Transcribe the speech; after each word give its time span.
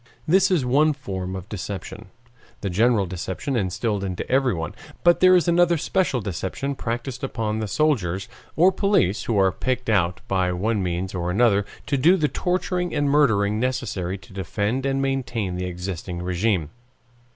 This 0.27 0.49
is 0.49 0.65
one 0.65 0.93
form 0.93 1.35
of 1.35 1.47
deception, 1.47 2.07
the 2.61 2.71
general 2.71 3.05
deception 3.05 3.55
instilled 3.55 4.03
into 4.03 4.27
everyone, 4.31 4.73
but 5.03 5.19
there 5.19 5.35
is 5.35 5.47
another 5.47 5.77
special 5.77 6.21
deception 6.21 6.73
practiced 6.73 7.23
upon 7.23 7.59
the 7.59 7.67
soldiers 7.67 8.27
or 8.55 8.71
police 8.71 9.25
who 9.25 9.37
are 9.37 9.51
picked 9.51 9.91
out 9.91 10.21
by 10.27 10.51
one 10.53 10.81
means 10.81 11.13
or 11.13 11.29
another 11.29 11.67
to 11.85 11.97
do 11.97 12.17
the 12.17 12.27
torturing 12.27 12.95
and 12.95 13.11
murdering 13.11 13.59
necessary 13.59 14.17
to 14.17 14.33
defend 14.33 14.87
and 14.87 15.03
maintain 15.03 15.53
the 15.55 15.65
existing 15.67 16.21
RÉGIME. 16.21 16.69